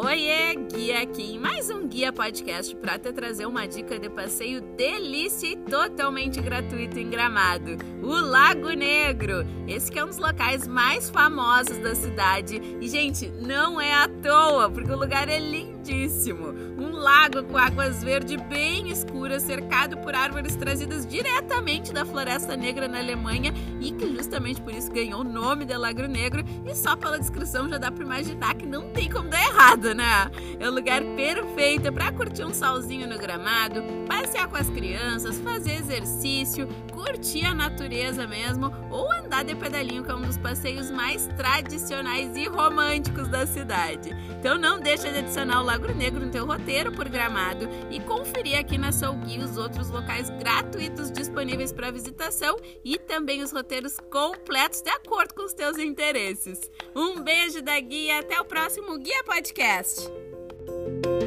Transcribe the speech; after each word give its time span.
Oiê! 0.00 0.39
Guia 0.54 1.02
aqui 1.02 1.34
em 1.34 1.38
mais 1.38 1.70
um 1.70 1.86
Guia 1.86 2.12
Podcast 2.12 2.74
para 2.74 2.98
te 2.98 3.12
trazer 3.12 3.46
uma 3.46 3.68
dica 3.68 4.00
de 4.00 4.10
passeio 4.10 4.60
delícia 4.60 5.46
e 5.46 5.56
totalmente 5.56 6.40
gratuito 6.40 6.98
em 6.98 7.08
Gramado, 7.08 7.76
o 8.02 8.08
Lago 8.08 8.70
Negro. 8.70 9.46
Esse 9.68 9.96
é 9.96 10.02
um 10.02 10.08
dos 10.08 10.18
locais 10.18 10.66
mais 10.66 11.08
famosos 11.08 11.78
da 11.78 11.94
cidade 11.94 12.60
e 12.80 12.88
gente, 12.88 13.28
não 13.28 13.80
é 13.80 13.94
à 13.94 14.08
toa, 14.08 14.68
porque 14.68 14.90
o 14.90 14.98
lugar 14.98 15.28
é 15.28 15.38
lindíssimo. 15.38 16.48
Um 16.76 16.90
lago 16.96 17.44
com 17.44 17.56
águas 17.56 18.02
verdes 18.02 18.40
bem 18.48 18.90
escuras, 18.90 19.44
cercado 19.44 19.98
por 19.98 20.16
árvores 20.16 20.56
trazidas 20.56 21.06
diretamente 21.06 21.92
da 21.92 22.04
Floresta 22.04 22.56
Negra 22.56 22.88
na 22.88 22.98
Alemanha 22.98 23.54
e 23.80 23.92
que 23.92 24.12
justamente 24.16 24.60
por 24.60 24.74
isso 24.74 24.90
ganhou 24.90 25.20
o 25.20 25.24
nome 25.24 25.64
de 25.64 25.76
Lago 25.76 26.02
Negro 26.08 26.42
e 26.66 26.74
só 26.74 26.96
pela 26.96 27.18
descrição 27.18 27.68
já 27.68 27.78
dá 27.78 27.92
para 27.92 28.04
imaginar 28.04 28.54
que 28.56 28.66
não 28.66 28.90
tem 28.90 29.08
como 29.08 29.28
dar 29.28 29.42
errado, 29.42 29.94
né? 29.94 30.28
É 30.60 30.68
o 30.68 30.72
lugar 30.72 31.02
perfeito 31.16 31.90
para 31.90 32.12
curtir 32.12 32.44
um 32.44 32.52
solzinho 32.52 33.08
no 33.08 33.16
gramado, 33.16 33.82
passear 34.06 34.46
com 34.46 34.58
as 34.58 34.68
crianças, 34.68 35.38
fazer 35.38 35.72
exercício, 35.76 36.68
curtir 36.92 37.46
a 37.46 37.54
natureza 37.54 38.26
mesmo 38.26 38.70
ou 38.90 39.10
andar 39.10 39.42
de 39.42 39.54
pedalinho, 39.54 40.04
que 40.04 40.10
é 40.10 40.14
um 40.14 40.20
dos 40.20 40.36
passeios 40.36 40.90
mais 40.90 41.26
tradicionais 41.28 42.36
e 42.36 42.46
românticos 42.46 43.26
da 43.28 43.46
cidade. 43.46 44.10
Então 44.38 44.58
não 44.58 44.78
deixa 44.78 45.10
de 45.10 45.20
adicionar 45.20 45.62
o 45.62 45.64
Lago 45.64 45.90
Negro 45.94 46.26
no 46.26 46.30
teu 46.30 46.44
roteiro 46.44 46.92
por 46.92 47.08
Gramado 47.08 47.66
e 47.90 47.98
conferir 48.00 48.58
aqui 48.58 48.76
na 48.76 48.92
Solgui 48.92 49.38
os 49.38 49.56
outros 49.56 49.88
locais 49.88 50.28
gratuitos 50.28 51.10
disponíveis 51.10 51.72
para 51.72 51.90
visitação 51.90 52.54
e 52.84 52.98
também 52.98 53.42
os 53.42 53.50
roteiros 53.50 53.96
completos 54.12 54.82
de 54.82 54.90
acordo 54.90 55.32
com 55.32 55.42
os 55.42 55.54
teus 55.54 55.78
interesses. 55.78 56.70
Um 56.94 57.22
beijo 57.22 57.62
da 57.62 57.80
Guia, 57.80 58.18
até 58.18 58.38
o 58.38 58.44
próximo 58.44 58.98
Guia 58.98 59.24
Podcast. 59.24 60.02
you 60.68 61.19